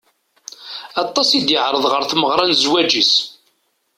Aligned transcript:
Aṭas 1.03 1.29
i 1.37 1.39
d-iɛreḍ 1.47 1.85
ɣer 1.89 2.03
tmeɣra 2.05 2.43
n 2.45 2.55
zzwaǧ-is. 2.59 3.13